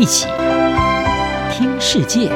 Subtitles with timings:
[0.00, 0.26] 一起
[1.52, 2.30] 听世界，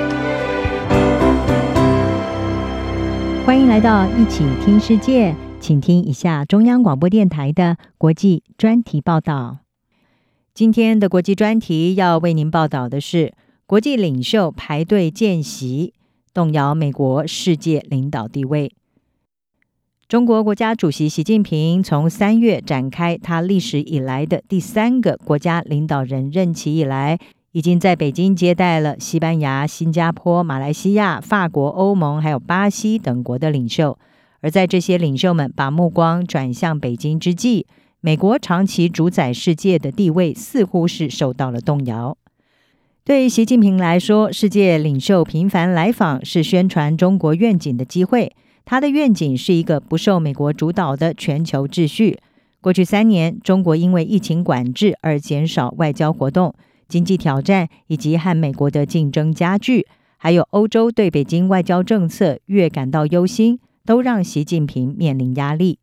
[3.46, 9.60] 欢迎来到一起听世界，请听一下中央广播电台的国际专题报道。
[10.52, 13.32] 今天的国际专题要为您报道的是：
[13.64, 15.94] 国际领袖排队见习，
[16.34, 18.74] 动摇美国世界领导地位。
[20.06, 27.18] 中国国家主席习近平从三月展开他历史以来的第三个国家领导人任期以来，
[27.54, 33.96] 已经在北京接待了西班牙、新加坡、马来西亚、法国、欧盟还有巴西等国的领袖。
[34.40, 37.64] 而在这些领袖们把目光转向北京之际，
[38.00, 42.18] 美国长期主宰世界的地位似乎是受到了动摇。
[43.04, 48.34] 对习近平来说，世界领袖频繁来访是宣传中国愿景的机会。
[48.64, 52.18] 他的愿景是一个不受美国主导的全球秩序。
[52.60, 56.52] 过去三年，中国因为疫情管制而减少外交活动，
[56.88, 59.86] 经济挑战以及和美国的竞争加剧，
[60.16, 65.78] 还有欧洲对北京外交政策越感到忧心，都让习近平面临压力。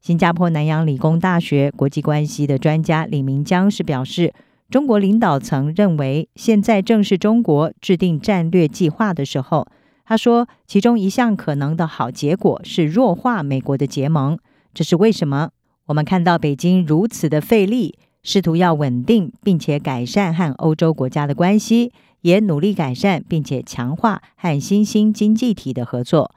[0.00, 4.32] 新加坡南洋理工大学国际关系的专家李明江是表示，
[4.70, 9.66] 中国领导层认为现在正是中国制定战略计划的时候。
[10.04, 14.38] 他说，其中一项可能的好结果是弱化美国的结盟。
[14.72, 15.50] 这是为什么？
[15.86, 26.32] 我们看到北京如此的费力，试图要稳定并且改善和欧洲国家的关系，也努力改善并且强化和新兴经济体的合作。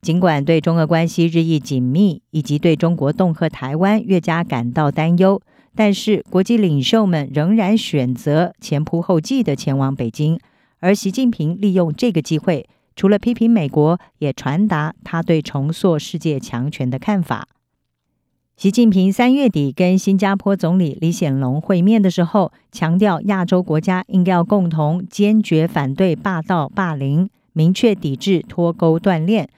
[0.00, 5.42] 尽管对中俄关系日益紧密，以及对中国恫吓台湾越加感到担忧，
[5.74, 10.38] 但是国际领袖们仍然选择前仆后继的前往北京。
[10.78, 17.48] 而习近平利用这个机会，除了批评美国，也传达他对重塑世界强权的看法。
[18.56, 29.48] 习近平三月底跟新加坡总理李显龙会面的时候，强调亚洲国家应该要共同坚决反对霸道霸凌，明确抵制脱钩断链，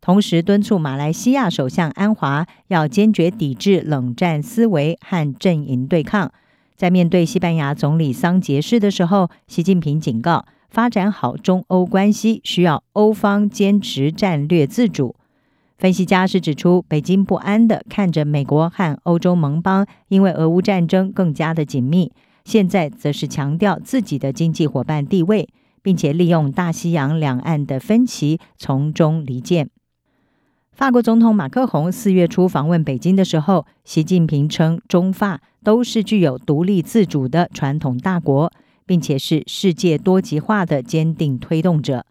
[0.00, 6.32] 同时敦促马来西亚首相安华要坚决抵制冷战思维和阵营对抗。
[6.74, 10.46] 在面对西班牙总理桑杰士的时候，习近平警告。
[10.70, 15.14] 发展好中欧关系需要欧方坚持战略自主。
[15.76, 22.12] 分析家是指出，北京不安地看着美国和欧洲盟邦因为俄乌战争更加的紧密，
[22.44, 25.48] 现在则是强调自己的经济伙伴地位，
[25.82, 29.68] 并且利用大西洋两岸的分歧从中离间。
[30.72, 38.52] 法国总统马克宏四月初访问北京的时候，习近平称中法都是具有独立自主的传统大国。
[38.86, 42.04] 并且是世界多极化的坚定推动者，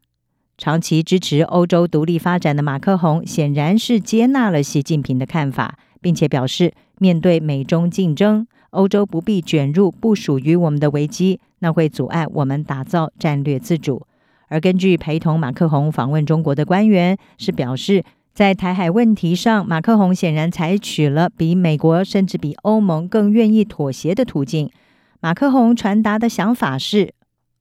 [0.64, 14.08] 长期支持欧洲独立发展的马克宏显然是接纳了习近平的看法，并且表示，面对美中竞争，欧洲不必卷入不属于我们的危机，那会阻碍我们打造战略自主。
[14.48, 18.02] 而根据陪同马克宏访问中国的官员是表示，
[18.34, 24.72] 在台海问题上，马克宏显然采取了比美国甚至比欧盟更愿意妥协的途径。
[25.20, 27.14] 马克宏传达的想法是：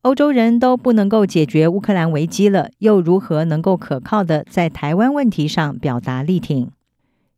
[0.03, 6.69] 欧洲人都不能够解决乌克兰危机了，又如何能够可靠地在台湾问题上表达力挺？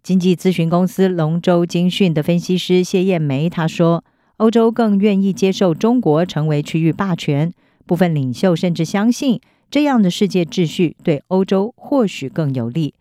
[0.02, 4.02] 经济咨询公司龙舟精讯的分析师谢燕梅她说
[4.38, 7.52] ：“欧洲更愿意接受中国成为区域霸权，
[7.84, 9.38] 部分领袖甚至相信
[9.70, 12.94] 这样的世界秩序对欧洲或许更有利。”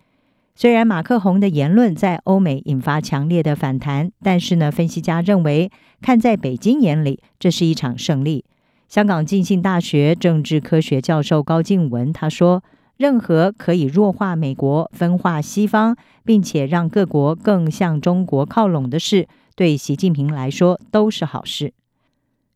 [0.55, 8.43] 虽然马克宏的言论在欧美引发强烈的反弹，但是呢，分析家认为，看在北京眼里，这是一场胜利。
[8.87, 12.63] 香港浸信大学政治科学教授高静文他说
[12.97, 21.73] ：“任何可以弱化美国、分化西方，并且让各国更向中国靠拢的事，对习近平来说都是好事。”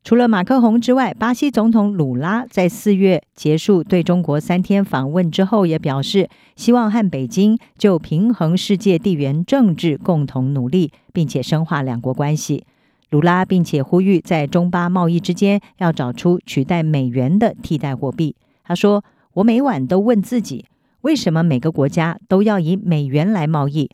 [0.04, 12.64] 除了马克宏之外，巴西总统鲁拉在四月结束对中国三天访问之后，也表示希望和北京就平衡世界地缘政治共同努力，并且深化两国关系。
[13.10, 18.36] 鲁拉并且呼吁在中巴贸易之间要找出取代美元的替代货币。
[18.64, 19.04] 他说
[19.36, 20.66] ：“我每晚都问自己，
[21.02, 23.90] 为什么每个国家都要以美元来贸易？”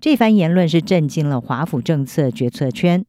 [0.00, 3.04] 这番言论是震惊了华府政策决策圈。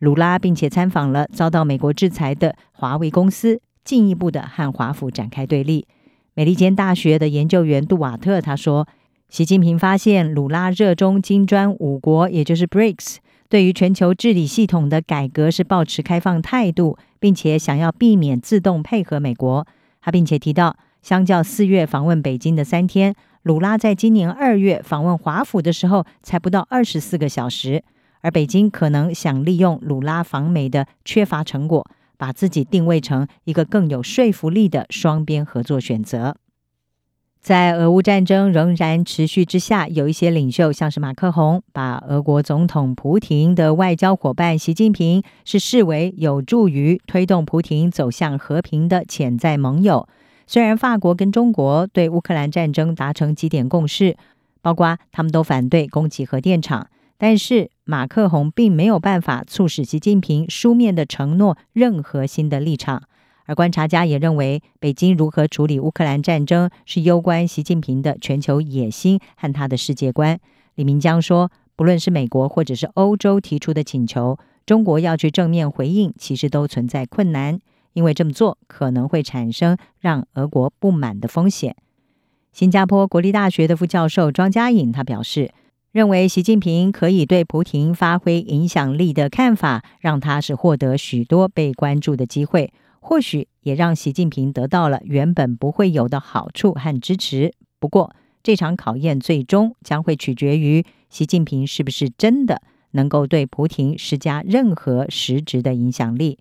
[0.00, 5.86] 鲁拉并且参访了遭到美国制裁的华为公司，进一步的和华府展开对立。
[6.34, 8.88] 美利坚大学的研究员杜瓦特他说
[9.28, 13.18] ：“习近平发现鲁拉热衷金砖五国，也就是 BRICS，
[13.52, 19.66] 对于全球治理系统的改革是抱持开放态度，并且想要避免自动配合美国。
[20.00, 27.84] 他并且提到，相较四月访问北京的三天，鲁拉在今年二月访问华府的时候才不到二十四个小时。”
[28.22, 36.36] 而北京可能想利用鲁拉访美的缺乏成果，把自己定位成一个更有说服力的双边合作选择。
[37.42, 50.06] 在俄乌战争仍然持续之下，有一些领袖，像是马克宏，把俄国总统普廷的外交伙伴习近平是视为有助于推动普廷走向和平的潜在盟友。
[50.46, 54.16] 虽然法国跟中国对乌克兰战争达成几点共识，
[54.60, 56.86] 包括他们都反对攻击核电厂，
[57.18, 63.02] 但是马克宏并没有办法促使习近平书面的承诺任何新的立场。
[63.52, 70.40] 而观察家也认为，北京如何处理乌克兰战争是攸关习近平的全球野心和他的世界观。
[70.74, 77.58] 李明江说，不论是美国或者是欧洲提出的请求，中国要去正面回应，其实都存在困难，
[77.92, 81.76] 因为这么做可能会产生让俄国不满的风险。
[82.54, 85.52] 新加坡国立大学的副教授庄家颖他表示，
[85.90, 92.72] 认为习近平可以对普亭发挥影响力的看法，让他是获得许多被关注的机会。
[93.04, 97.52] 或许也让习近平得到了原本不会有的好处和支持。
[97.80, 98.14] 不过，
[98.44, 102.62] 这场考验最终将会取决于习近平是不是真的
[102.92, 106.38] 能够对普亭施加任何实质的影响力。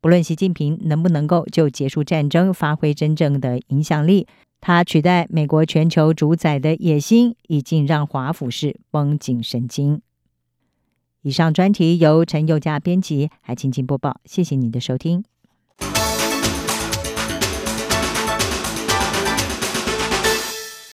[0.00, 4.28] 不论习近平能不能够就结束战争发挥真正的影响力，
[4.60, 10.00] 他取代美国全球主宰的野心已经让华府士绷紧神经。
[11.22, 14.20] 以上专题由陈宥嘉编辑，还请播报。
[14.24, 15.24] 谢谢你的收听。